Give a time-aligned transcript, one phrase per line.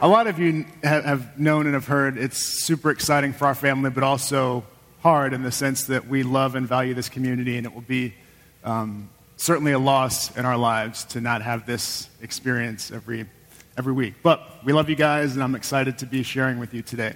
[0.00, 3.88] a lot of you have known and have heard it's super exciting for our family,
[3.88, 4.64] but also
[5.00, 8.12] hard in the sense that we love and value this community, and it will be
[8.62, 13.26] um, certainly a loss in our lives to not have this experience every,
[13.78, 14.14] every week.
[14.22, 17.14] But we love you guys, and I'm excited to be sharing with you today.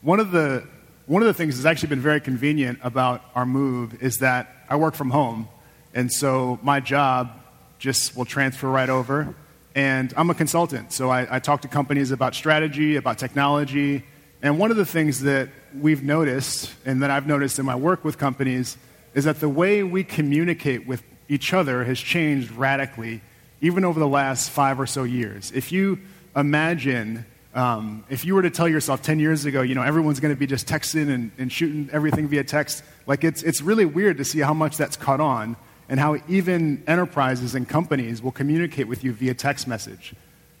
[0.00, 0.64] One of the,
[1.06, 4.76] one of the things that's actually been very convenient about our move is that I
[4.76, 5.48] work from home,
[5.94, 7.32] and so my job
[7.80, 9.34] just will transfer right over.
[9.74, 14.04] And I'm a consultant, so I, I talk to companies about strategy, about technology.
[14.42, 18.04] And one of the things that we've noticed, and that I've noticed in my work
[18.04, 18.76] with companies,
[19.14, 23.20] is that the way we communicate with each other has changed radically,
[23.60, 25.52] even over the last five or so years.
[25.54, 26.00] If you
[26.34, 30.34] imagine, um, if you were to tell yourself 10 years ago, you know, everyone's going
[30.34, 34.18] to be just texting and, and shooting everything via text, like it's, it's really weird
[34.18, 35.56] to see how much that's caught on
[35.90, 40.14] and how even enterprises and companies will communicate with you via text message.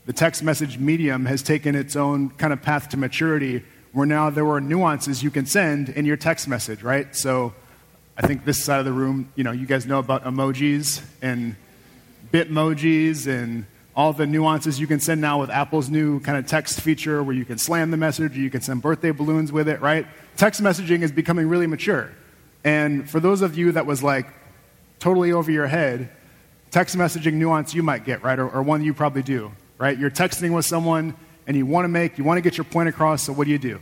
[0.04, 3.62] The text message medium has taken its own kind of path to maturity
[3.92, 7.14] where now there are nuances you can send in your text message, right?
[7.14, 7.54] So
[8.16, 11.54] I think this side of the room, you know, you guys know about emojis and
[12.32, 16.80] bitmojis and all the nuances you can send now with Apple's new kind of text
[16.80, 19.80] feature where you can slam the message or you can send birthday balloons with it,
[19.80, 20.06] right?
[20.36, 22.10] Text messaging is becoming really mature.
[22.64, 24.26] And for those of you that was like,
[25.00, 26.10] totally over your head,
[26.70, 28.38] text messaging nuance you might get, right?
[28.38, 29.98] Or, or one you probably do, right?
[29.98, 32.88] You're texting with someone and you want to make, you want to get your point
[32.88, 33.80] across, so what do you do?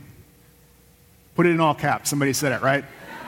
[1.35, 2.09] Put it in all caps.
[2.09, 2.83] Somebody said it, right?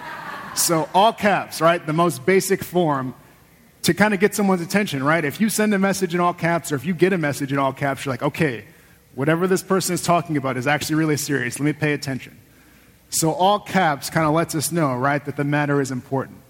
[0.56, 1.86] so, all caps, right?
[1.86, 3.14] The most basic form
[3.84, 5.24] to kind of get someone's attention, right?
[5.24, 7.60] If you send a message in all caps or if you get a message in
[7.60, 8.66] all caps, you're like, okay,
[9.16, 11.60] whatever this person is talking about is actually really serious.
[11.60, 12.38] Let me pay attention.
[13.10, 16.41] So, all caps kind of lets us know, right, that the matter is important.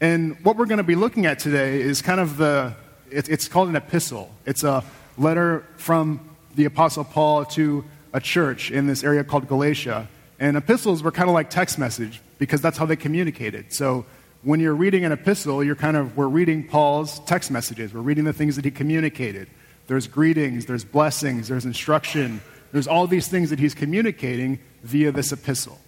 [0.00, 2.74] And what we're going to be looking at today is kind of the,
[3.10, 4.30] it, it's called an epistle.
[4.44, 4.84] It's a
[5.16, 10.08] letter from the Apostle Paul to a church in this area called Galatia.
[10.38, 13.72] And epistles were kind of like text message because that's how they communicated.
[13.72, 14.04] So
[14.42, 17.94] when you're reading an epistle, you're kind of, we're reading Paul's text messages.
[17.94, 19.48] We're reading the things that he communicated.
[19.86, 22.40] There's greetings, there's blessings, there's instruction,
[22.72, 25.78] there's all these things that he's communicating via this epistle.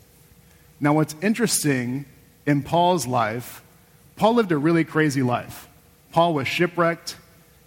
[0.80, 2.04] Now, what's interesting
[2.46, 3.62] in Paul's life
[4.16, 5.68] Paul lived a really crazy life.
[6.12, 7.16] Paul was shipwrecked.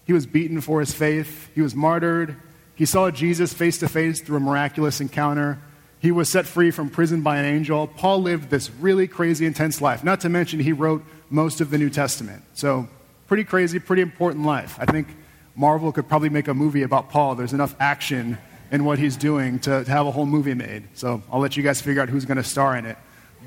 [0.05, 1.49] He was beaten for his faith.
[1.53, 2.35] He was martyred.
[2.73, 5.59] He saw Jesus face to face through a miraculous encounter.
[5.99, 7.85] He was set free from prison by an angel.
[7.87, 10.03] Paul lived this really crazy, intense life.
[10.03, 12.41] Not to mention, he wrote most of the New Testament.
[12.53, 12.87] So,
[13.27, 14.77] pretty crazy, pretty important life.
[14.79, 15.09] I think
[15.55, 17.35] Marvel could probably make a movie about Paul.
[17.35, 18.37] There's enough action
[18.71, 20.87] in what he's doing to, to have a whole movie made.
[20.93, 22.97] So, I'll let you guys figure out who's going to star in it.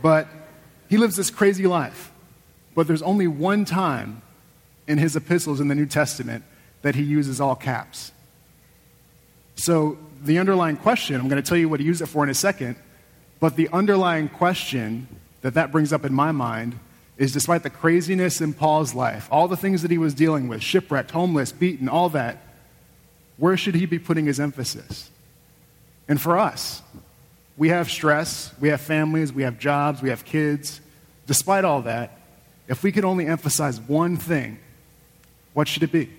[0.03, 0.29] But
[0.91, 2.12] he lives this crazy life.
[2.75, 4.23] But there's only one time
[4.87, 6.45] in his epistles in the New Testament
[6.83, 8.13] that he uses all caps.
[9.55, 12.31] So the underlying question, I'm going to tell you what he used it for in
[12.31, 12.77] a second,
[13.41, 15.07] but the underlying question
[15.43, 16.79] that that brings up in my mind
[17.19, 20.63] is despite the craziness in Paul's life, all the things that he was dealing with,
[20.63, 22.39] shipwrecked, homeless, beaten, all that,
[23.37, 25.11] where should he be putting his emphasis?
[26.09, 26.83] And for us,
[27.57, 30.81] we have stress, we have families, we have jobs, we have kids.
[31.27, 32.19] Despite all that,
[32.69, 34.59] if we could only emphasize one thing,
[35.55, 36.11] what should it be?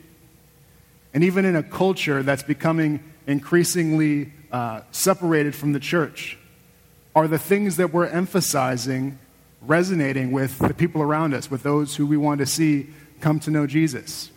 [1.14, 6.38] And even in a culture that's becoming increasingly uh, separated from the church,
[7.16, 9.20] are the things that we're emphasizing
[9.62, 12.88] resonating with the people around us, with those who we want to see
[13.22, 14.32] come to know Jesus?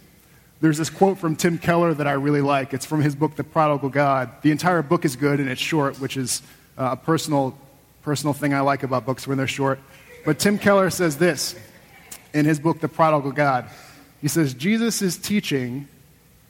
[0.61, 2.73] There's this quote from Tim Keller that I really like.
[2.73, 4.31] It's from his book, The Prodigal God.
[4.43, 6.41] The entire book is good and it's short, which is
[6.79, 7.59] uh, a personal,
[8.03, 9.79] personal thing I like about books when they're short.
[10.25, 11.57] But Tim Keller says this
[12.33, 13.69] in his book, The Prodigal God.
[14.21, 15.89] He says, Jesus' teaching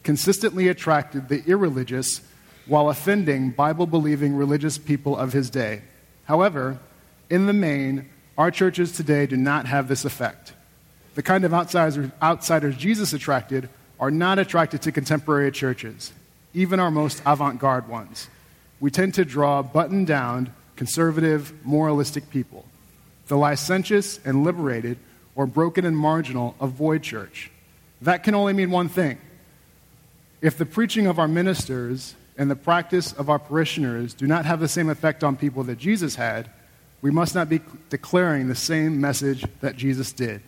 [0.03, 2.21] consistently attracted the irreligious
[2.67, 5.83] while offending Bible believing religious people of his day.
[6.25, 6.79] However,
[7.31, 10.53] in the main, our churches today do not have this effect.
[11.15, 16.13] The kind of outsiders, outsiders Jesus attracted are not attracted to contemporary churches,
[16.53, 18.29] even our most avant garde ones.
[18.81, 22.67] We tend to draw buttoned down, conservative, moralistic people.
[23.29, 24.99] The licentious and liberated
[25.37, 27.53] or broken and marginal avoid church.
[28.03, 29.19] That can only mean one thing.
[30.41, 34.61] If the preaching of our ministers and the practice of our parishioners do not have
[34.61, 36.51] the same effect on people that Jesus had,
[37.03, 37.61] we must not be
[37.91, 40.43] declaring the same message that Jesus did.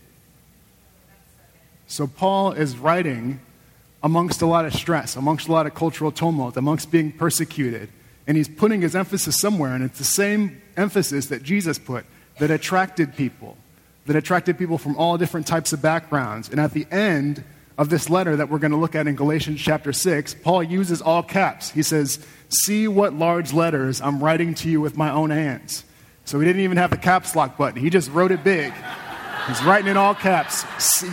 [1.87, 3.41] So, Paul is writing
[4.03, 7.89] amongst a lot of stress, amongst a lot of cultural tumult, amongst being persecuted.
[8.27, 12.05] And he's putting his emphasis somewhere, and it's the same emphasis that Jesus put
[12.39, 13.57] that attracted people
[14.09, 16.49] that attracted people from all different types of backgrounds.
[16.49, 17.45] And at the end
[17.77, 21.03] of this letter that we're going to look at in Galatians chapter 6, Paul uses
[21.03, 21.71] all caps.
[21.71, 22.19] He says,
[22.49, 25.85] See what large letters I'm writing to you with my own hands.
[26.25, 28.73] So he didn't even have the caps lock button, he just wrote it big.
[29.47, 30.65] He's writing in all caps.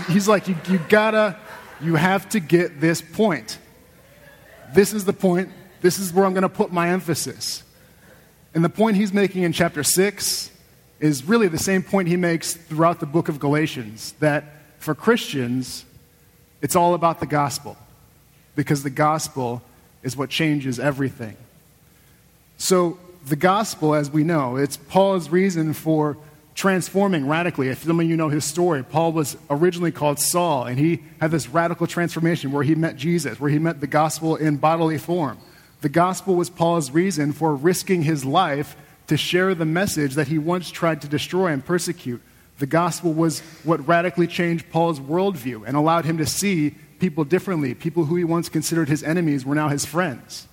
[0.08, 1.38] He's like, You, you gotta,
[1.82, 3.60] you have to get this point.
[4.74, 5.50] This is the point.
[5.82, 7.62] This is where I'm going to put my emphasis.
[8.54, 10.52] And the point he's making in chapter 6
[11.00, 14.44] is really the same point he makes throughout the book of Galatians that
[14.80, 15.86] for Christians,
[16.62, 17.78] it's all about the gospel
[18.56, 19.62] because the gospel
[20.04, 21.36] is what changes everything.
[22.58, 26.16] So, the gospel, as we know, it's Paul's reason for
[26.54, 27.70] transforming radically.
[27.70, 31.32] If some of you know his story, Paul was originally called Saul, and he had
[31.32, 35.40] this radical transformation where he met Jesus, where he met the gospel in bodily form.
[35.82, 40.38] The gospel was Paul's reason for risking his life to share the message that he
[40.38, 42.22] once tried to destroy and persecute.
[42.58, 47.74] The gospel was what radically changed Paul's worldview and allowed him to see people differently.
[47.76, 50.48] People who he once considered his enemies were now his friends.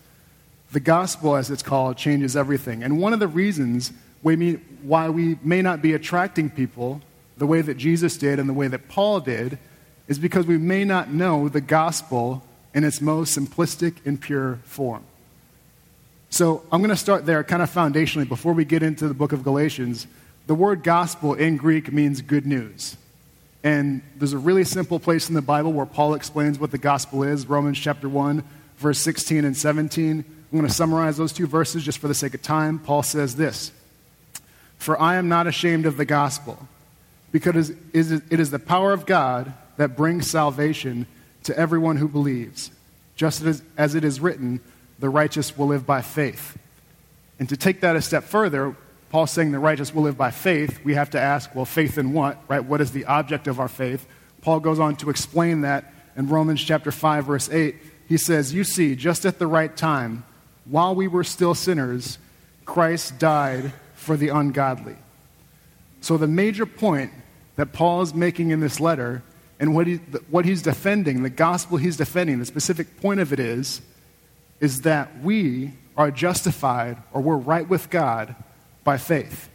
[0.72, 2.82] The gospel, as it's called, changes everything.
[2.82, 7.00] And one of the reasons why we may not be attracting people
[7.36, 9.58] the way that Jesus did and the way that Paul did
[10.08, 12.42] is because we may not know the gospel
[12.74, 15.04] in its most simplistic and pure form.
[16.32, 19.32] So I'm going to start there kind of foundationally before we get into the book
[19.32, 20.06] of Galatians.
[20.46, 22.96] The word gospel in Greek means good news.
[23.62, 27.22] And there's a really simple place in the Bible where Paul explains what the gospel
[27.22, 28.42] is Romans chapter 1,
[28.78, 30.10] verse 16 and 17.
[30.20, 32.78] I'm going to summarize those two verses just for the sake of time.
[32.78, 33.70] Paul says this
[34.78, 36.66] For I am not ashamed of the gospel,
[37.30, 41.06] because it is the power of God that brings salvation
[41.42, 42.70] to everyone who believes,
[43.16, 43.42] just
[43.76, 44.62] as it is written,
[45.02, 46.56] the righteous will live by faith.
[47.40, 48.76] And to take that a step further,
[49.10, 52.12] Paul's saying the righteous will live by faith, we have to ask, well, faith in
[52.12, 52.64] what, right?
[52.64, 54.06] What is the object of our faith?
[54.42, 57.74] Paul goes on to explain that in Romans chapter 5, verse 8.
[58.08, 60.22] He says, You see, just at the right time,
[60.66, 62.18] while we were still sinners,
[62.64, 64.94] Christ died for the ungodly.
[66.00, 67.10] So, the major point
[67.56, 69.24] that Paul is making in this letter
[69.58, 69.96] and what, he,
[70.30, 73.82] what he's defending, the gospel he's defending, the specific point of it is,
[74.62, 78.34] is that we are justified or we're right with God
[78.84, 79.50] by faith.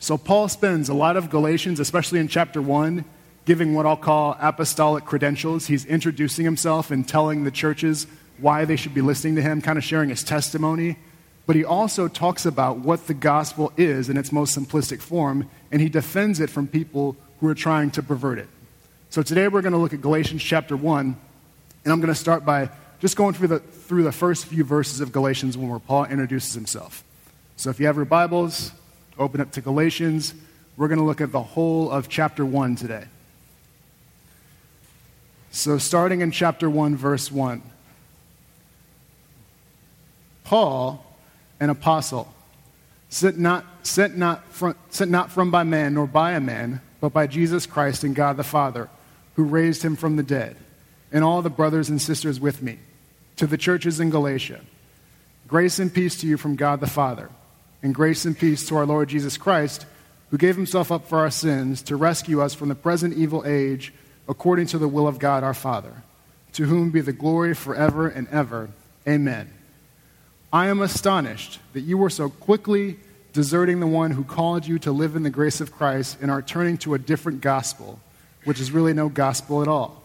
[0.00, 3.04] So, Paul spends a lot of Galatians, especially in chapter 1,
[3.44, 5.66] giving what I'll call apostolic credentials.
[5.66, 8.06] He's introducing himself and telling the churches
[8.38, 10.96] why they should be listening to him, kind of sharing his testimony.
[11.46, 15.82] But he also talks about what the gospel is in its most simplistic form, and
[15.82, 18.48] he defends it from people who are trying to pervert it.
[19.10, 21.16] So, today we're going to look at Galatians chapter 1,
[21.84, 25.00] and I'm going to start by just going through the, through the first few verses
[25.00, 27.04] of Galatians where Paul introduces himself.
[27.56, 28.72] So if you have your Bibles,
[29.18, 30.34] open up to Galatians.
[30.76, 33.04] We're going to look at the whole of chapter 1 today.
[35.50, 37.62] So, starting in chapter 1, verse 1,
[40.44, 41.04] Paul,
[41.58, 42.32] an apostle,
[43.08, 47.12] sent not, sent, not from, sent not from by man nor by a man, but
[47.12, 48.88] by Jesus Christ and God the Father,
[49.36, 50.56] who raised him from the dead,
[51.10, 52.78] and all the brothers and sisters with me,
[53.38, 54.60] to the churches in Galatia.
[55.46, 57.30] Grace and peace to you from God the Father
[57.82, 59.86] and grace and peace to our Lord Jesus Christ,
[60.30, 63.92] who gave himself up for our sins to rescue us from the present evil age
[64.28, 66.02] according to the will of God our Father,
[66.54, 68.68] to whom be the glory forever and ever.
[69.06, 69.50] Amen.
[70.52, 72.98] I am astonished that you were so quickly
[73.32, 76.42] deserting the one who called you to live in the grace of Christ and are
[76.42, 78.00] turning to a different gospel,
[78.44, 80.02] which is really no gospel at all.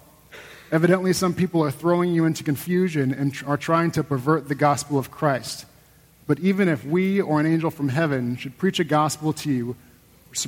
[0.74, 4.98] Evidently, some people are throwing you into confusion and are trying to pervert the gospel
[4.98, 5.68] of Christ.
[6.26, 9.76] But even if we or an angel from heaven should preach a gospel to you,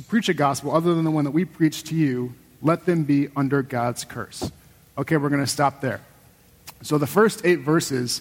[0.08, 3.28] preach a gospel other than the one that we preach to you, let them be
[3.36, 4.50] under God's curse.
[4.98, 6.00] Okay, we're going to stop there.
[6.82, 8.20] So, the first eight verses,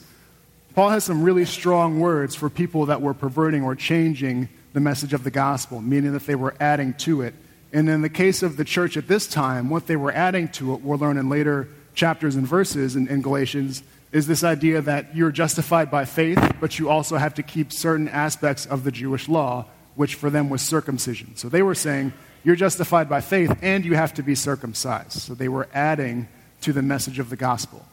[0.75, 5.13] Paul has some really strong words for people that were perverting or changing the message
[5.13, 7.33] of the gospel, meaning that they were adding to it.
[7.74, 10.75] And in the case of the church at this time, what they were adding to
[10.75, 15.15] it, we'll learn in later chapters and verses in, in Galatians, is this idea that
[15.15, 19.27] you're justified by faith, but you also have to keep certain aspects of the Jewish
[19.27, 21.35] law, which for them was circumcision.
[21.35, 25.13] So they were saying, you're justified by faith and you have to be circumcised.
[25.13, 26.27] So they were adding
[26.61, 27.83] to the message of the gospel.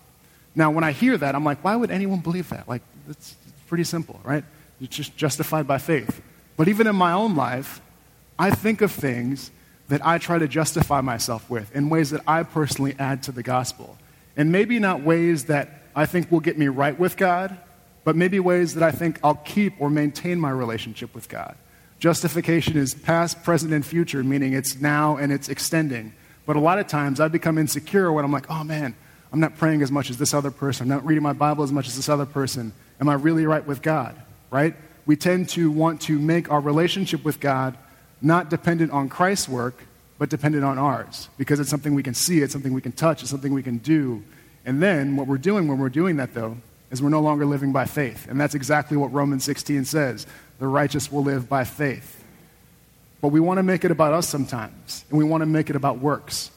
[0.55, 2.69] Now, when I hear that, I'm like, why would anyone believe that?
[2.69, 3.35] Like, it's
[3.67, 4.45] pretty simple, right?
[4.79, 6.21] You're just justified by faith.
[6.57, 7.81] But even in my own life,
[8.39, 9.51] I think of things
[9.93, 13.43] that I try to justify myself with in ways that I personally add to the
[13.43, 13.99] gospel.
[14.39, 17.59] And maybe not ways that I think will get me right with God,
[18.03, 21.57] but maybe ways that I think I'll keep or maintain my relationship with God.
[21.99, 26.15] Justification is past, present, and future, meaning it's now and it's extending.
[26.47, 28.95] But a lot of times I become insecure when I'm like, oh man,
[29.31, 30.85] I'm not praying as much as this other person.
[30.85, 32.73] I'm not reading my Bible as much as this other person.
[32.99, 34.17] Am I really right with God?
[34.51, 34.75] Right?
[35.05, 37.77] We tend to want to make our relationship with God
[38.23, 39.85] not dependent on Christ's work,
[40.19, 43.23] but dependent on ours because it's something we can see, it's something we can touch,
[43.23, 44.23] it's something we can do.
[44.65, 46.57] And then what we're doing when we're doing that, though,
[46.93, 48.29] is we're no longer living by faith.
[48.29, 50.27] And that's exactly what Romans 16 says
[50.59, 52.23] the righteous will live by faith.
[53.21, 55.77] But we want to make it about us sometimes, and we want to make it
[55.77, 56.51] about works.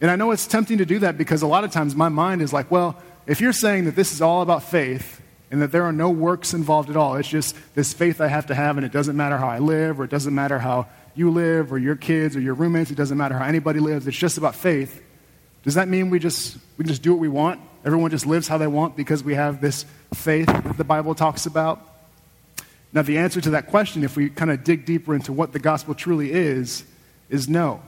[0.00, 2.42] And I know it's tempting to do that because a lot of times my mind
[2.42, 5.84] is like, well, if you're saying that this is all about faith and that there
[5.84, 8.86] are no works involved at all, it's just this faith I have to have, and
[8.86, 11.96] it doesn't matter how I live, or it doesn't matter how you live, or your
[11.96, 15.02] kids, or your roommates, it doesn't matter how anybody lives, it's just about faith.
[15.62, 17.60] Does that mean we just, we just do what we want?
[17.84, 21.46] Everyone just lives how they want because we have this faith that the Bible talks
[21.46, 21.80] about?
[22.92, 25.58] Now, the answer to that question, if we kind of dig deeper into what the
[25.58, 26.84] gospel truly is,
[27.30, 27.80] is no.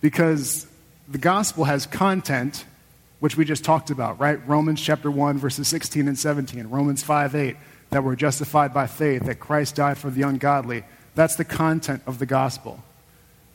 [0.00, 0.66] Because
[1.08, 2.64] the gospel has content,
[3.18, 4.46] which we just talked about, right?
[4.46, 7.56] Romans chapter 1, verses 16 and 17, Romans 5 8,
[7.90, 10.84] that we're justified by faith, that Christ died for the ungodly.
[11.18, 12.80] That's the content of the gospel.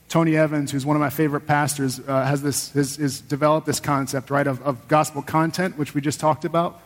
[0.10, 3.80] Tony Evans, who's one of my favorite pastors, uh, has, this, has, has developed this
[3.80, 6.82] concept, right, of, of gospel content, which we just talked about.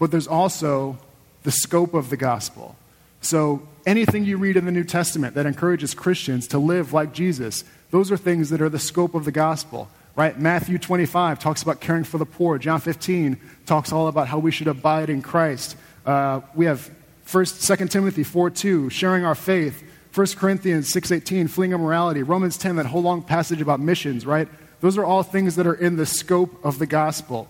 [0.00, 0.98] But there's also
[1.44, 2.74] the scope of the gospel.
[3.20, 7.62] So, anything you read in the New Testament that encourages Christians to live like Jesus,
[7.92, 10.36] those are things that are the scope of the gospel, right?
[10.36, 12.58] Matthew 25 talks about caring for the poor.
[12.58, 15.76] John 15 talks all about how we should abide in Christ.
[16.04, 16.90] Uh, we have
[17.26, 19.82] First, 2 Timothy 4 2, sharing our faith.
[20.16, 22.22] 1 Corinthians 6.18, fleeing immorality.
[22.22, 24.48] Romans 10, that whole long passage about missions, right?
[24.80, 27.48] Those are all things that are in the scope of the gospel.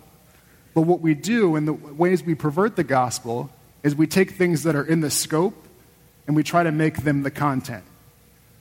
[0.75, 3.51] But what we do and the ways we pervert the gospel
[3.85, 5.55] is we take things that are in the scope
[6.27, 7.85] and we try to make them the content.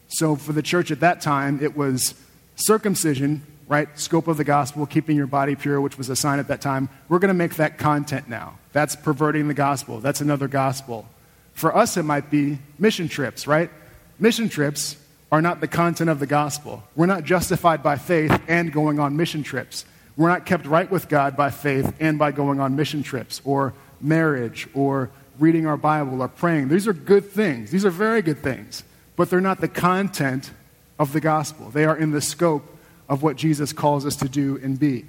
[0.07, 2.13] So for the church at that time, it was
[2.57, 3.89] circumcision, right?
[3.99, 6.89] Scope of the gospel, keeping your body pure, which was a sign at that time.
[7.09, 8.59] We're going to make that content now.
[8.71, 9.99] That's perverting the gospel.
[9.99, 11.07] That's another gospel.
[11.53, 13.71] For us, it might be mission trips, right?
[14.19, 14.95] Mission trips
[15.31, 16.83] are not the content of the gospel.
[16.95, 19.85] We're not justified by faith and going on mission trips.
[20.15, 23.73] We're not kept right with God by faith and by going on mission trips or
[23.99, 26.69] marriage or reading our Bible or praying.
[26.69, 27.71] These are good things.
[27.71, 28.83] These are very good things.
[29.17, 30.51] But they're not the content
[30.97, 31.69] of the gospel.
[31.69, 32.63] They are in the scope
[33.09, 35.05] of what Jesus calls us to do and be.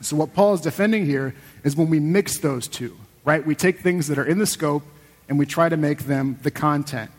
[0.00, 3.44] So, what Paul is defending here is when we mix those two, right?
[3.44, 4.84] We take things that are in the scope
[5.28, 7.10] and we try to make them the content.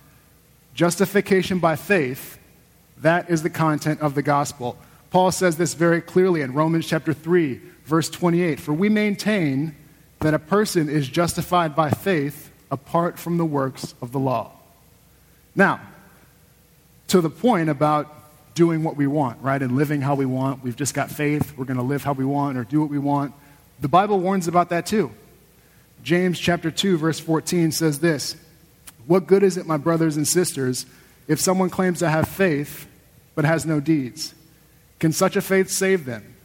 [0.79, 2.39] Justification by faith,
[2.99, 4.77] that is the content of the gospel.
[5.11, 8.61] Paul says this very clearly in Romans chapter 3, verse 28.
[8.61, 9.75] For we maintain
[10.21, 14.51] that a person is justified by faith apart from the works of the law.
[15.53, 15.81] Now,
[17.09, 18.15] to the point about
[18.55, 21.65] doing what we want, right, and living how we want, we've just got faith, we're
[21.65, 23.33] going to live how we want or do what we want.
[23.81, 25.11] The Bible warns about that too.
[26.03, 28.37] James chapter 2 verse 14 says this,
[29.09, 30.85] "What good is it, my brothers and sisters,
[31.27, 32.87] if someone claims to have faith
[33.33, 34.35] but has no deeds?
[34.99, 36.35] Can such a faith save them?"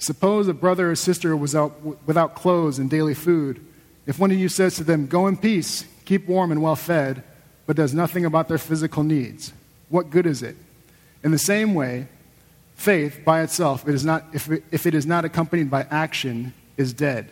[0.00, 3.64] Suppose a brother or sister was out without clothes and daily food.
[4.06, 7.22] If one of you says to them, Go in peace, keep warm and well fed,
[7.66, 9.52] but does nothing about their physical needs,
[9.90, 10.56] what good is it?
[11.22, 12.08] In the same way,
[12.76, 16.54] faith by itself, it is not, if, it, if it is not accompanied by action,
[16.78, 17.30] is dead.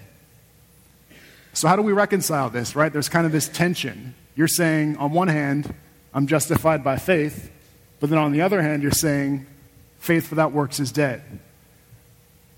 [1.54, 2.92] So, how do we reconcile this, right?
[2.92, 4.14] There's kind of this tension.
[4.38, 5.75] You're saying, on one hand,
[6.14, 7.50] I'm justified by faith,
[7.99, 9.49] but then on the other hand, you're saying,
[9.99, 11.40] faith without works is dead.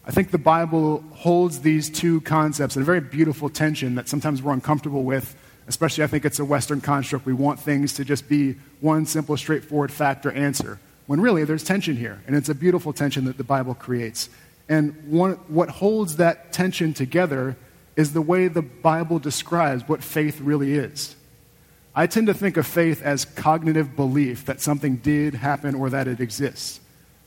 [0.05, 4.43] I think the Bible holds these two concepts in a very beautiful tension that sometimes
[4.43, 5.35] we're uncomfortable with,
[5.69, 7.25] especially I think it's a Western construct.
[7.25, 11.65] We want things to just be one simple, straightforward fact or answer, when really there's
[11.65, 14.29] tension here, and it's a beautiful tension that the Bible creates.
[14.69, 17.57] And one, what holds that tension together
[17.97, 21.17] is the way the Bible describes what faith really is.
[21.95, 26.07] I tend to think of faith as cognitive belief that something did happen or that
[26.07, 26.81] it exists.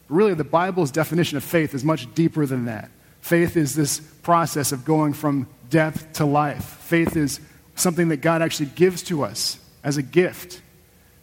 [0.08, 2.90] But Really, the Bible's definition of faith is much deeper than that.
[3.20, 6.64] Faith is this process of going from death to life.
[6.64, 7.40] Faith is
[7.76, 10.62] something that God actually gives to us as a gift.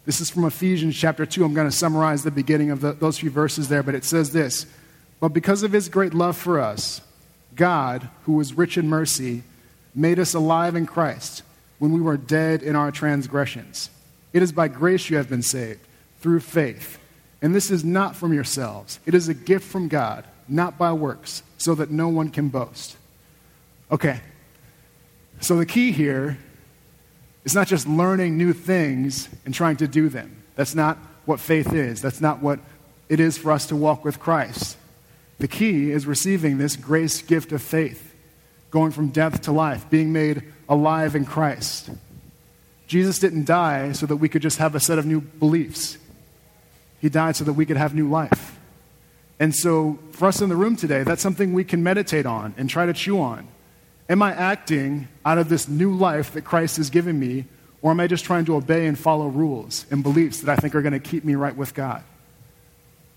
[0.05, 1.43] This is from Ephesians chapter 2.
[1.43, 4.33] I'm going to summarize the beginning of the, those few verses there, but it says
[4.33, 4.65] this
[5.19, 7.01] But because of his great love for us,
[7.55, 9.43] God, who was rich in mercy,
[9.95, 11.43] made us alive in Christ
[11.81, 13.89] when we were dead in our transgressions.
[14.33, 15.79] It is by grace you have been saved,
[16.19, 16.99] through faith.
[17.41, 21.41] And this is not from yourselves, it is a gift from God, not by works,
[21.57, 22.97] so that no one can boast.
[23.91, 24.21] Okay,
[25.39, 26.37] so the key here
[27.45, 30.43] is not just learning new things and trying to do them.
[30.55, 31.99] That's not what faith is.
[31.99, 32.59] That's not what
[33.09, 34.77] it is for us to walk with Christ.
[35.39, 38.10] The key is receiving this grace gift of faith,
[38.71, 41.89] going from death to life, being made alive in Christ.
[42.87, 45.97] Jesus didn't die so that we could just have a set of new beliefs.
[46.99, 48.57] He died so that we could have new life.
[49.39, 52.69] And so, for us in the room today, that's something we can meditate on and
[52.69, 53.47] try to chew on.
[54.07, 57.45] Am I acting out of this new life that Christ has given me,
[57.81, 60.75] or am I just trying to obey and follow rules and beliefs that I think
[60.75, 62.03] are going to keep me right with God?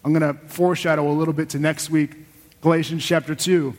[0.05, 2.13] I'm going to foreshadow a little bit to next week,
[2.63, 3.77] Galatians chapter 2.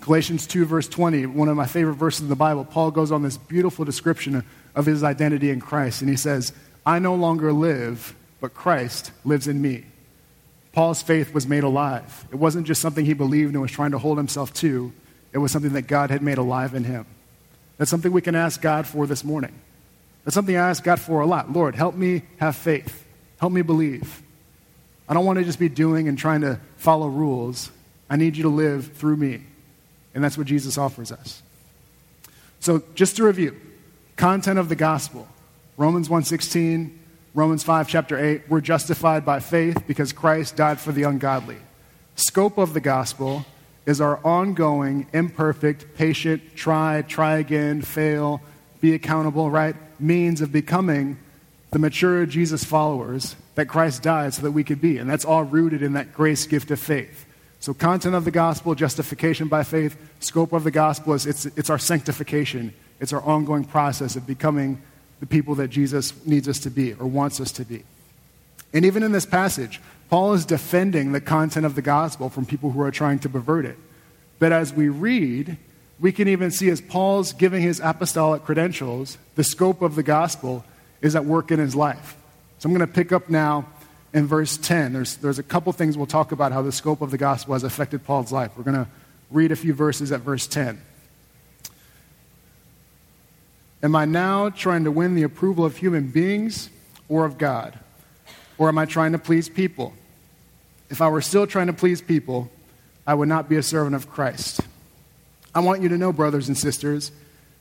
[0.00, 3.22] Galatians 2, verse 20, one of my favorite verses in the Bible, Paul goes on
[3.22, 6.00] this beautiful description of his identity in Christ.
[6.00, 6.52] And he says,
[6.86, 9.84] I no longer live, but Christ lives in me.
[10.72, 12.26] Paul's faith was made alive.
[12.30, 14.92] It wasn't just something he believed and was trying to hold himself to,
[15.32, 17.06] it was something that God had made alive in him.
[17.76, 19.52] That's something we can ask God for this morning.
[20.24, 21.52] That's something I ask God for a lot.
[21.52, 23.06] Lord, help me have faith.
[23.38, 24.22] Help me believe.
[25.08, 27.70] I don't want to just be doing and trying to follow rules.
[28.08, 29.42] I need you to live through me.
[30.14, 31.42] And that's what Jesus offers us.
[32.58, 33.58] So, just to review,
[34.16, 35.26] content of the gospel.
[35.76, 36.98] Romans 1:16,
[37.32, 41.56] Romans 5, chapter 8, we're justified by faith because Christ died for the ungodly.
[42.16, 43.46] Scope of the gospel
[43.86, 48.42] is our ongoing, imperfect, patient, try, try again, fail,
[48.80, 49.76] be accountable, right?
[49.98, 51.18] Means of becoming
[51.70, 54.98] the mature Jesus followers that Christ died so that we could be.
[54.98, 57.26] And that's all rooted in that grace gift of faith.
[57.60, 59.96] So, content of the gospel, justification by faith.
[60.20, 64.80] Scope of the gospel is it's, it's our sanctification, it's our ongoing process of becoming
[65.20, 67.84] the people that Jesus needs us to be or wants us to be.
[68.72, 72.70] And even in this passage, Paul is defending the content of the gospel from people
[72.70, 73.76] who are trying to pervert it.
[74.38, 75.58] But as we read,
[76.00, 80.64] we can even see as Paul's giving his apostolic credentials, the scope of the gospel
[81.02, 82.16] is at work in his life.
[82.58, 83.66] So I'm going to pick up now
[84.12, 84.92] in verse 10.
[84.92, 87.64] There's, there's a couple things we'll talk about how the scope of the gospel has
[87.64, 88.52] affected Paul's life.
[88.56, 88.88] We're going to
[89.30, 90.80] read a few verses at verse 10.
[93.82, 96.68] Am I now trying to win the approval of human beings
[97.08, 97.78] or of God?
[98.58, 99.94] Or am I trying to please people?
[100.90, 102.50] If I were still trying to please people,
[103.06, 104.60] I would not be a servant of Christ.
[105.54, 107.10] I want you to know, brothers and sisters,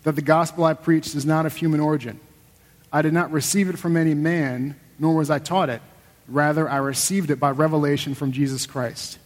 [0.04, 2.20] that the gospel I preached is not of human origin.
[2.92, 5.82] I did not receive it from any man, nor was I taught it.
[6.30, 9.18] Rather, I received it by revelation from Jesus Christ.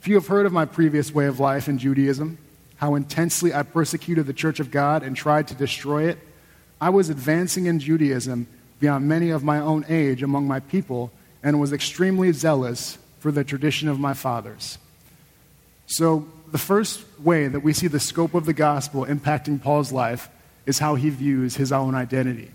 [0.00, 2.38] If you have heard of my previous way of life in Judaism,
[2.76, 6.18] how intensely I persecuted the church of God and tried to destroy it,
[6.80, 8.46] I was advancing in Judaism
[8.78, 11.12] beyond many of my own age among my people
[11.42, 14.78] and was extremely zealous for the tradition of my fathers.
[15.86, 20.28] So, the first way that we see the scope of the gospel impacting Paul's life
[20.66, 22.50] is how he views his own identity.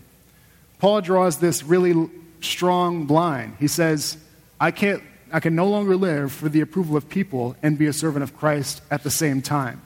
[0.79, 2.09] Paul draws this really
[2.41, 3.55] strong blind.
[3.59, 4.17] He says,
[4.59, 7.93] I, can't, I can no longer live for the approval of people and be a
[7.93, 9.81] servant of Christ at the same time.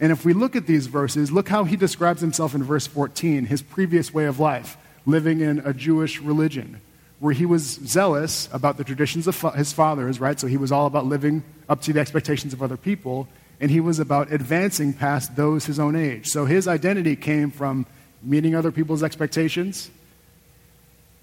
[0.00, 3.46] And if we look at these verses, look how he describes himself in verse 14,
[3.46, 6.80] his previous way of life, living in a Jewish religion,
[7.18, 10.38] where he was zealous about the traditions of his fathers, right?
[10.38, 13.26] So he was all about living up to the expectations of other people,
[13.60, 16.28] and he was about advancing past those his own age.
[16.28, 17.86] So his identity came from
[18.22, 19.90] meeting other people's expectations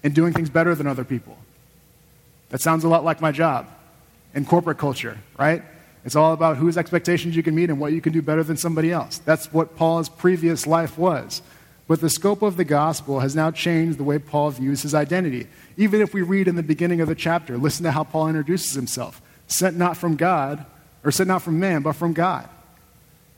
[0.06, 1.36] and doing things better than other people.
[2.50, 3.66] That sounds a lot like my job
[4.34, 5.64] in corporate culture, right?
[6.04, 8.56] It's all about whose expectations you can meet and what you can do better than
[8.56, 9.18] somebody else.
[9.18, 11.42] That's what Paul's previous life was.
[11.88, 15.48] But the scope of the gospel has now changed the way Paul views his identity.
[15.76, 18.74] Even if we read in the beginning of the chapter, listen to how Paul introduces
[18.74, 20.64] himself sent not from God,
[21.02, 22.48] or sent not from man, but from God.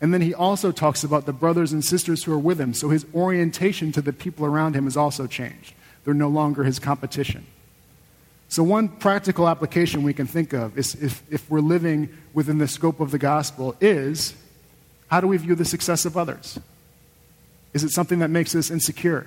[0.02, 2.74] And then he also talks about the brothers and sisters who are with him.
[2.74, 5.72] So his orientation to the people around him has also changed.
[6.09, 7.44] They're no longer his competition.
[8.49, 12.66] So, one practical application we can think of is if, if we're living within the
[12.66, 14.35] scope of the gospel is
[15.09, 16.59] how do we view the success of others?
[17.75, 19.27] Is it something that makes us insecure?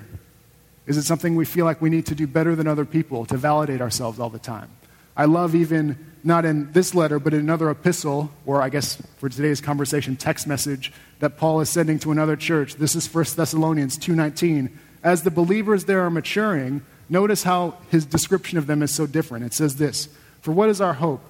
[0.88, 3.38] Is it something we feel like we need to do better than other people to
[3.38, 4.72] validate ourselves all the time?
[5.15, 9.30] I love even, not in this letter, but in another epistle, or I guess for
[9.30, 12.74] today's conversation, text message that Paul is sending to another church.
[12.74, 14.72] This is 1 Thessalonians 2.19.
[15.03, 19.43] As the believers there are maturing, Notice how his description of them is so different.
[19.43, 20.07] It says this
[20.39, 21.21] For what is our hope?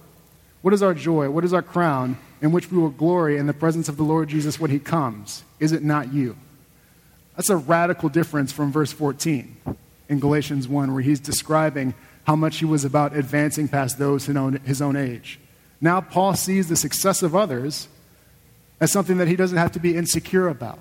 [0.62, 1.31] What is our joy?
[1.31, 4.29] What is our crown in which we will glory in the presence of the Lord
[4.29, 5.43] Jesus when he comes?
[5.60, 6.38] Is it not you?
[7.36, 9.57] That's a radical difference from verse 14
[10.07, 14.62] in Galatians 1, where he's describing how much he was about advancing past those in
[14.63, 15.39] his own age.
[15.79, 17.88] Now, Paul sees the success of others
[18.79, 20.77] as something that he doesn't have to be insecure about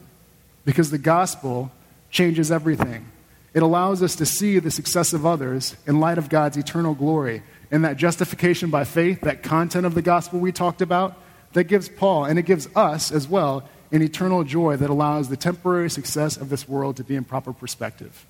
[0.66, 1.72] because the gospel
[2.11, 3.07] changes everything.
[3.53, 7.42] It allows us to see the success of others in light of God's eternal glory.
[7.70, 11.16] And that justification by faith, that content of the gospel we talked about,
[11.53, 15.37] that gives Paul, and it gives us as well, an eternal joy that allows the
[15.37, 18.25] temporary success of this world to be in proper perspective.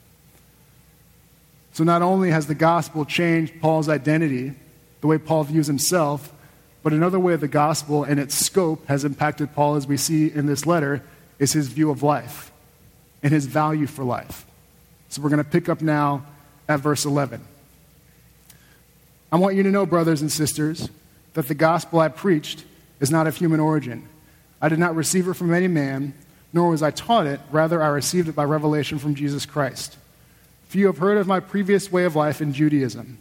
[1.72, 4.54] So not only has the gospel changed Paul's identity,
[5.02, 6.32] the way Paul views himself,
[6.82, 10.46] but another way the gospel and its scope has impacted Paul, as we see in
[10.46, 11.02] this letter,
[11.38, 12.49] is his view of life
[13.22, 14.46] and his value for life.
[15.08, 16.24] So we're going to pick up now
[16.68, 17.40] at verse 11.
[19.32, 20.88] I want you to know, brothers and sisters,
[21.34, 22.64] that the gospel I preached
[23.00, 24.08] is not of human origin.
[24.60, 26.14] I did not receive it from any man,
[26.52, 27.40] nor was I taught it.
[27.50, 29.96] Rather, I received it by revelation from Jesus Christ.
[30.68, 33.18] For you have heard of my previous way of life in Judaism,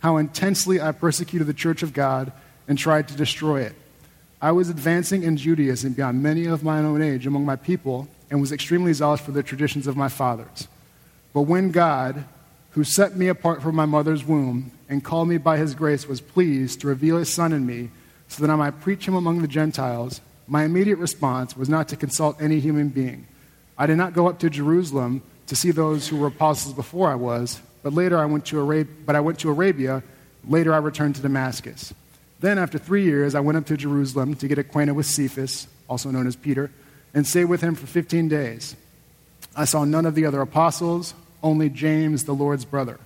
[0.00, 2.32] how intensely I persecuted the church of God
[2.68, 3.74] and tried to destroy it.
[4.40, 8.40] I was advancing in Judaism beyond many of my own age among my people and
[8.40, 10.68] was extremely zealous for the traditions of my fathers.
[11.32, 12.24] But when God,
[12.70, 16.20] who set me apart from my mother's womb and called me by his grace, was
[16.20, 17.90] pleased to reveal his Son in me
[18.28, 21.96] so that I might preach him among the Gentiles, my immediate response was not to
[21.96, 23.26] consult any human being.
[23.78, 27.14] I did not go up to Jerusalem to see those who were apostles before I
[27.14, 30.02] was, but later I went to Arabia, but I went to Arabia.
[30.46, 31.94] Later I returned to Damascus.
[32.40, 36.10] Then, after three years, I went up to Jerusalem to get acquainted with Cephas, also
[36.10, 36.70] known as Peter,
[37.14, 38.76] and stay with him for 15 days.
[39.56, 42.98] I saw none of the other apostles, only James, the Lord's brother.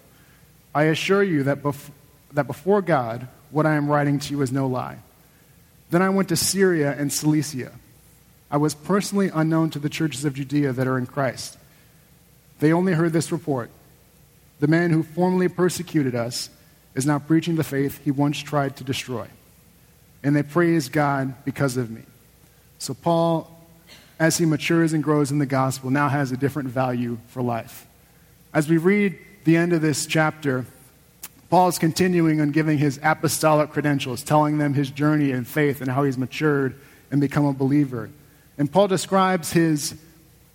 [0.74, 1.90] I assure you that, bef-
[2.32, 4.98] that before God, what I am writing to you is no lie.
[5.90, 7.72] Then I went to Syria and Cilicia.
[8.50, 11.58] I was personally unknown to the churches of Judea that are in Christ.
[12.60, 13.70] They only heard this report.
[14.60, 16.50] The man who formerly persecuted us
[16.94, 19.28] is now preaching the faith he once tried to destroy.
[20.22, 22.02] And they praise God because of me.
[22.78, 23.57] So, Paul,
[24.18, 27.86] as he matures and grows in the gospel, now has a different value for life.
[28.52, 30.66] As we read the end of this chapter,
[31.50, 35.90] Paul is continuing on giving his apostolic credentials, telling them his journey in faith and
[35.90, 36.78] how he's matured
[37.10, 38.10] and become a believer.
[38.58, 39.94] And Paul describes his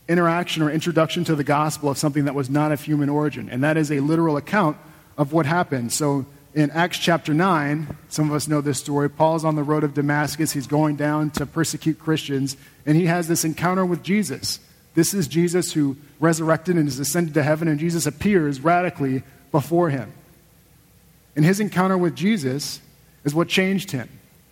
[0.08, 3.64] interaction or introduction to the gospel of something that was not of human origin, and
[3.64, 4.78] that is a literal account
[5.18, 5.92] of what happened.
[5.92, 9.10] So in Acts chapter 9, some of us know this story.
[9.10, 10.52] Paul's on the road of Damascus.
[10.52, 14.60] He's going down to persecute Christians, and he has this encounter with Jesus.
[14.94, 19.90] This is Jesus who resurrected and is ascended to heaven, and Jesus appears radically before
[19.90, 20.14] him.
[21.36, 22.80] And his encounter with Jesus
[23.24, 24.08] is what changed him.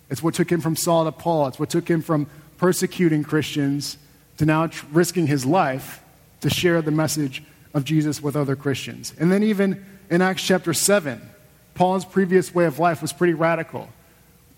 [0.09, 1.47] It's what took him from Saul to Paul.
[1.47, 3.97] It's what took him from persecuting Christians
[4.37, 6.01] to now tr- risking his life
[6.41, 7.43] to share the message
[7.75, 9.13] of Jesus with other Christians.
[9.19, 11.21] And then, even in Acts chapter 7,
[11.81, 13.89] Paul's previous way of life was pretty radical.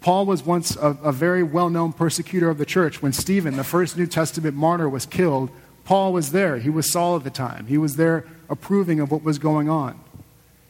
[0.02, 3.02] Paul was once a, a very well known persecutor of the church.
[3.02, 5.50] When Stephen, the first New Testament martyr, was killed,
[5.86, 6.58] Paul was there.
[6.58, 7.68] He was Saul at the time.
[7.68, 9.98] He was there approving of what was going on.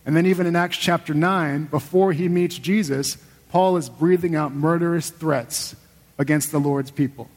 [0.05, 3.17] And then, even in Acts chapter 9, before he meets Jesus,
[3.49, 5.75] Paul is breathing out murderous threats
[6.19, 7.31] against the Lord's people.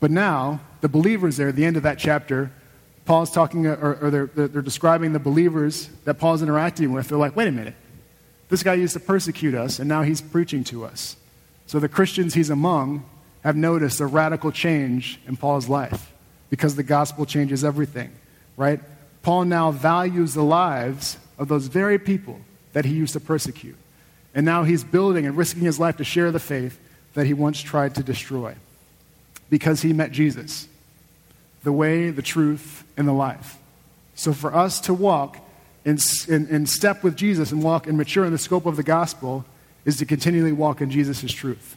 [0.00, 2.50] But now, the believers there, at the end of that chapter,
[3.04, 7.08] Paul's talking, uh, or, or they're, they're describing the believers that Paul's interacting with.
[7.08, 7.74] They're like, wait a minute.
[8.48, 11.16] This guy used to persecute us, and now he's preaching to us.
[11.66, 13.04] So the Christians he's among
[13.42, 16.12] have noticed a radical change in Paul's life
[16.50, 18.10] because the gospel changes everything,
[18.56, 18.80] right?
[19.22, 22.40] Paul now values the lives of those very people
[22.72, 23.76] that he used to persecute.
[24.34, 26.78] And now he's building and risking his life to share the faith
[27.14, 28.54] that he once tried to destroy
[29.50, 30.68] because he met Jesus
[31.62, 33.58] the way, the truth, and the life.
[34.14, 35.38] So for us to walk
[35.84, 38.82] in, in, in step with Jesus and walk and mature in the scope of the
[38.82, 39.44] gospel
[39.84, 41.76] is to continually walk in Jesus' truth.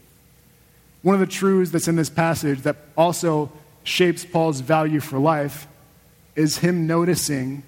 [1.02, 3.52] One of the truths that's in this passage that also
[3.84, 5.68] shapes Paul's value for life
[6.36, 7.64] is him noticing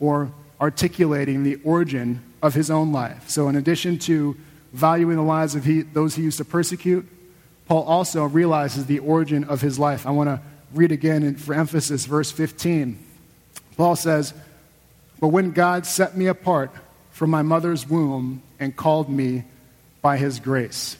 [0.00, 0.30] or
[0.60, 3.28] articulating the origin of his own life.
[3.28, 4.36] So, in addition to
[4.72, 7.06] valuing the lives of he, those he used to persecute,
[7.66, 10.06] Paul also realizes the origin of his life.
[10.06, 10.40] I want to
[10.72, 12.98] read again for emphasis verse 15.
[13.76, 14.34] Paul says,
[15.20, 16.72] But when God set me apart
[17.10, 19.44] from my mother's womb and called me
[20.00, 20.96] by his grace.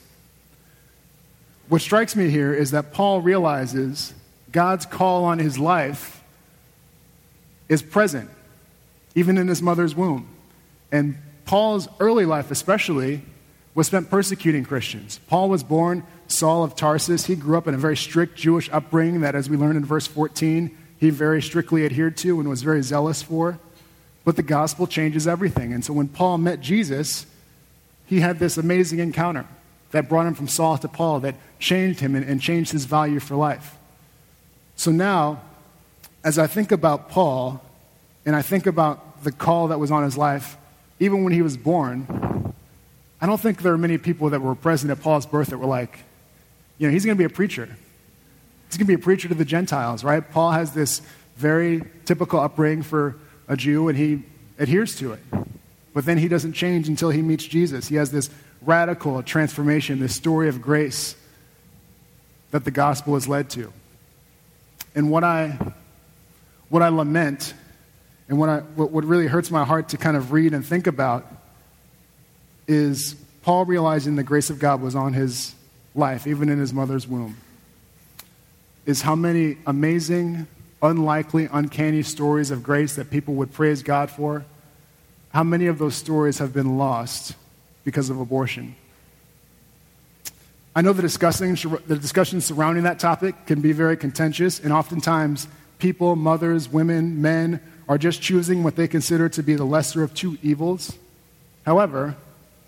[1.69, 4.15] What strikes me here is that Paul realizes
[4.51, 6.23] God's call on his life
[7.69, 8.31] is present,
[9.15, 10.29] even in his mother's womb.
[10.91, 13.23] And Paul's early life, especially,
[13.75, 15.21] was spent persecuting Christians.
[15.29, 17.27] Paul was born Saul of Tarsus.
[17.27, 20.07] He grew up in a very strict Jewish upbringing that, as we learned in verse
[20.07, 23.59] 14, he very strictly adhered to and was very zealous for.
[24.25, 25.73] But the gospel changes everything.
[25.73, 27.27] And so when Paul met Jesus,
[28.07, 29.47] he had this amazing encounter
[29.91, 33.21] that brought him from Saul to Paul, that changed him and, and changed his value
[33.21, 33.77] for life.
[34.77, 35.41] So now,
[36.23, 37.63] as I think about Paul
[38.27, 40.57] and I think about the call that was on his life,
[41.01, 42.55] even when he was born,
[43.21, 45.67] I don't think there are many people that were present at Paul's birth that were
[45.67, 45.99] like,
[46.79, 47.67] you know, he's going to be a preacher.
[48.69, 50.29] He's going to be a preacher to the Gentiles, right?
[50.29, 51.03] Paul has this
[51.37, 53.17] very typical upbringing for
[53.49, 54.23] a Jew, and he
[54.59, 55.21] adheres to it.
[55.95, 57.89] But then he doesn't change until he meets Jesus.
[57.89, 58.31] He has this
[58.63, 61.17] radical transformation, this story of grace
[62.51, 63.73] that the gospel has led to.
[64.95, 65.59] And what I,
[66.69, 67.55] what I lament
[68.29, 70.87] and what, I, what, what really hurts my heart to kind of read and think
[70.87, 71.27] about
[72.67, 75.55] is Paul realizing the grace of God was on his
[75.95, 77.37] life, even in his mother's womb.
[78.87, 80.47] Is how many amazing,
[80.83, 84.45] unlikely, uncanny stories of grace that people would praise God for,
[85.33, 87.35] how many of those stories have been lost
[87.85, 88.75] because of abortion?
[90.75, 91.55] I know the discussing,
[91.87, 95.49] the discussion surrounding that topic can be very contentious, and oftentimes
[95.79, 100.15] people, mothers, women, men, are just choosing what they consider to be the lesser of
[100.15, 100.97] two evils.
[101.65, 102.17] However,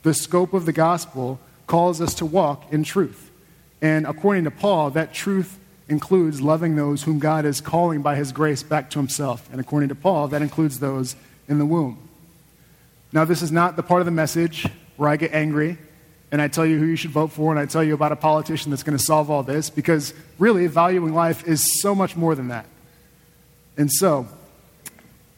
[0.02, 1.38] the scope of the gospel
[1.70, 3.30] calls us to walk in truth.
[3.80, 5.56] And according to Paul, that truth
[5.88, 9.48] includes loving those whom God is calling by his grace back to himself.
[9.52, 11.14] And according to Paul, that includes those
[11.46, 12.08] in the womb.
[13.12, 15.78] Now, this is not the part of the message where I get angry
[16.32, 18.16] and I tell you who you should vote for and I tell you about a
[18.16, 22.34] politician that's going to solve all this because really, valuing life is so much more
[22.34, 22.66] than that.
[23.76, 24.26] And so,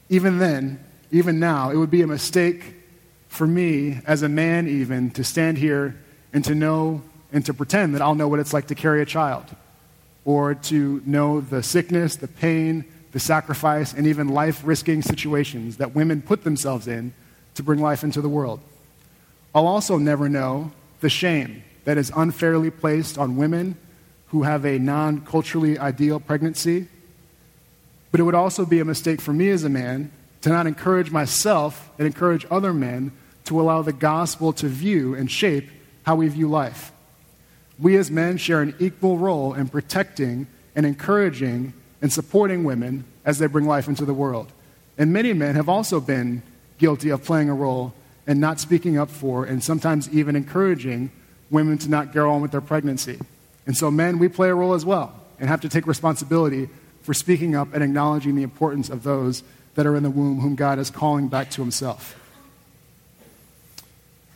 [0.09, 2.75] even then, even now, it would be a mistake
[3.29, 5.99] for me, as a man even, to stand here
[6.33, 9.07] and to know and to pretend that I'll know what it's like to carry a
[9.07, 9.45] child
[10.25, 15.95] or to know the sickness, the pain, the sacrifice, and even life risking situations that
[15.95, 17.12] women put themselves in
[17.55, 18.61] to bring life into the world.
[19.55, 23.77] I'll also never know the shame that is unfairly placed on women
[24.29, 26.88] who have a non culturally ideal pregnancy.
[28.11, 31.11] But it would also be a mistake for me as a man to not encourage
[31.11, 33.12] myself and encourage other men
[33.45, 35.68] to allow the gospel to view and shape
[36.05, 36.93] how we view life.
[37.79, 43.38] We as men share an equal role in protecting and encouraging and supporting women as
[43.38, 44.53] they bring life into the world.
[44.99, 46.43] And many men have also been
[46.79, 47.95] guilty of playing a role
[48.27, 51.11] and not speaking up for and sometimes even encouraging
[51.51, 53.19] women to not go on with their pregnancy.
[53.67, 56.69] And so, men, we play a role as well and have to take responsibility
[57.03, 59.43] for speaking up and acknowledging the importance of those
[59.75, 62.19] that are in the womb whom God is calling back to Himself.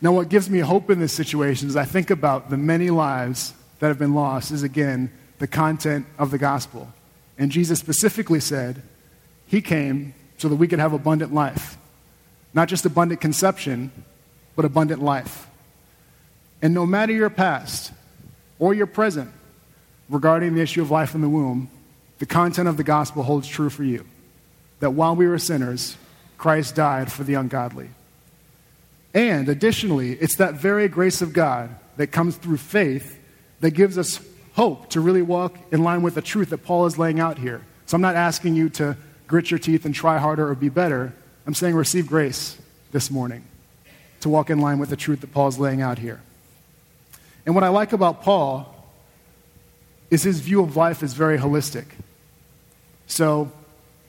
[0.01, 3.55] Now, what gives me hope in this situation is I think about the many lives
[3.79, 6.93] that have been lost, is again the content of the gospel.
[7.39, 8.83] And Jesus specifically said,
[9.47, 11.77] He came so that we could have abundant life.
[12.55, 13.91] Not just abundant conception,
[14.55, 15.47] but abundant life.
[16.63, 17.93] And no matter your past
[18.59, 19.31] or your present
[20.09, 21.69] regarding the issue of life in the womb,
[22.19, 24.07] the content of the gospel holds true for you.
[24.81, 25.97] That while we were sinners,
[26.39, 27.91] Christ died for the ungodly.
[29.17, 33.19] And additionally, it's that very grace of God that comes through faith
[33.61, 34.21] that gives us
[34.53, 37.63] hope to really walk in line with the truth that Paul is laying out here.
[37.87, 38.95] So I'm not asking you to
[39.27, 41.15] grit your teeth and try harder or be better.
[41.47, 42.59] I'm saying receive grace
[42.93, 43.43] this morning
[44.21, 46.21] to walk in line with the truth that Paul is laying out here.
[47.47, 48.71] And what I like about Paul
[50.11, 51.87] is his view of life is very holistic.
[53.07, 53.51] So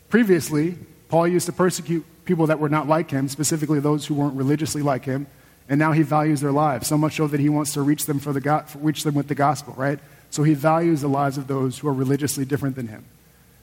[0.09, 4.35] previously, Paul used to persecute people that were not like him, specifically those who weren't
[4.35, 5.25] religiously like him,
[5.69, 8.19] and now he values their lives, so much so that he wants to reach them,
[8.19, 9.99] for the go- reach them with the gospel, right?
[10.29, 13.05] So he values the lives of those who are religiously different than him.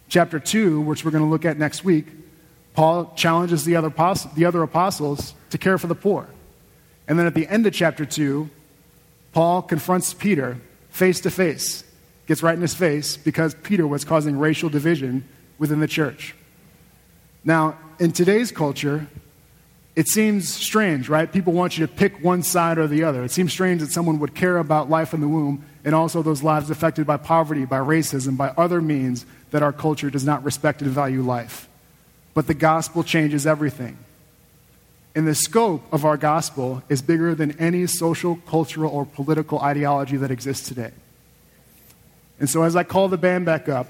[0.09, 2.07] Chapter 2, which we're going to look at next week,
[2.74, 3.92] Paul challenges the other,
[4.35, 6.27] the other apostles to care for the poor.
[7.07, 8.50] And then at the end of chapter 2,
[9.33, 10.59] Paul confronts Peter
[10.90, 11.85] face to face,
[12.27, 15.27] gets right in his face because Peter was causing racial division
[15.59, 16.35] within the church.
[17.44, 19.07] Now, in today's culture,
[19.96, 21.30] it seems strange, right?
[21.30, 23.22] People want you to pick one side or the other.
[23.22, 26.42] It seems strange that someone would care about life in the womb and also those
[26.42, 30.83] lives affected by poverty, by racism, by other means that our culture does not respect
[30.83, 31.68] and value life.
[32.33, 33.98] But the gospel changes everything.
[35.14, 40.16] And the scope of our gospel is bigger than any social, cultural, or political ideology
[40.16, 40.90] that exists today.
[42.40, 43.87] And so, as I call the band back up,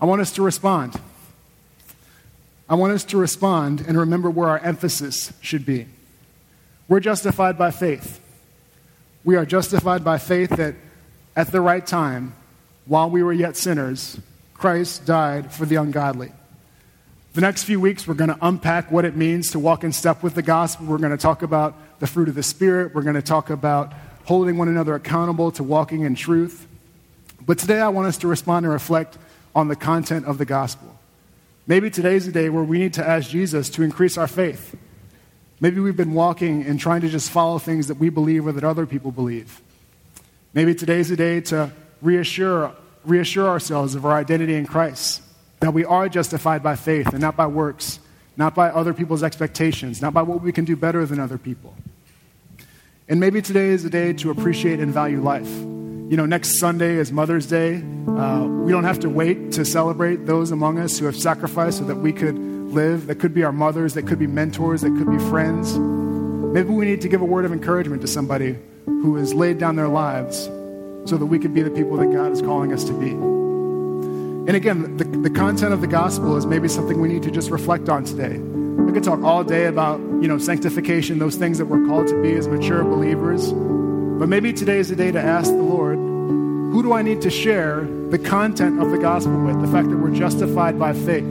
[0.00, 0.94] I want us to respond.
[2.68, 5.86] I want us to respond and remember where our emphasis should be.
[6.88, 8.20] We're justified by faith.
[9.24, 10.74] We are justified by faith that
[11.36, 12.34] at the right time,
[12.86, 14.18] while we were yet sinners,
[14.54, 16.32] Christ died for the ungodly.
[17.34, 20.22] The next few weeks, we're going to unpack what it means to walk in step
[20.22, 20.86] with the gospel.
[20.86, 22.94] We're going to talk about the fruit of the Spirit.
[22.94, 23.92] We're going to talk about
[24.24, 26.66] holding one another accountable to walking in truth.
[27.44, 29.18] But today, I want us to respond and reflect
[29.54, 30.95] on the content of the gospel.
[31.66, 34.76] Maybe today's the day where we need to ask Jesus to increase our faith.
[35.58, 38.62] Maybe we've been walking and trying to just follow things that we believe or that
[38.62, 39.60] other people believe.
[40.54, 42.72] Maybe today's the day to reassure,
[43.04, 45.22] reassure ourselves of our identity in Christ,
[45.60, 47.98] that we are justified by faith and not by works,
[48.36, 51.74] not by other people's expectations, not by what we can do better than other people.
[53.08, 55.75] And maybe today is the day to appreciate and value life.
[56.08, 57.82] You know, next Sunday is Mother's Day.
[58.06, 61.84] Uh, we don't have to wait to celebrate those among us who have sacrificed so
[61.86, 63.08] that we could live.
[63.08, 65.76] That could be our mothers, that could be mentors, that could be friends.
[65.76, 69.74] Maybe we need to give a word of encouragement to somebody who has laid down
[69.74, 70.44] their lives
[71.06, 73.10] so that we could be the people that God is calling us to be.
[73.10, 77.50] And again, the, the content of the gospel is maybe something we need to just
[77.50, 78.38] reflect on today.
[78.38, 82.22] We could talk all day about, you know, sanctification, those things that we're called to
[82.22, 83.52] be as mature believers.
[84.18, 87.30] But maybe today is the day to ask the Lord, who do I need to
[87.30, 89.60] share the content of the gospel with?
[89.60, 91.30] The fact that we're justified by faith.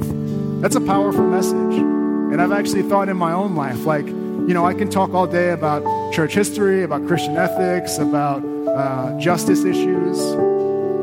[0.61, 1.55] That's a powerful message.
[1.55, 5.25] And I've actually thought in my own life, like, you know, I can talk all
[5.25, 10.19] day about church history, about Christian ethics, about uh, justice issues,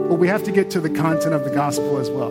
[0.08, 2.30] but we have to get to the content of the gospel as well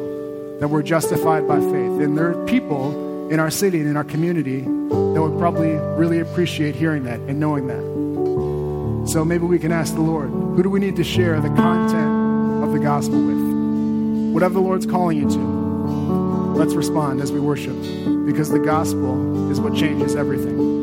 [0.60, 2.00] that we're justified by faith.
[2.00, 6.20] And there are people in our city and in our community that would probably really
[6.20, 8.11] appreciate hearing that and knowing that.
[9.12, 12.64] So maybe we can ask the Lord, who do we need to share the content
[12.64, 14.34] of the gospel with?
[14.34, 15.38] Whatever the Lord's calling you to,
[16.58, 17.76] let's respond as we worship
[18.26, 20.81] because the gospel is what changes everything.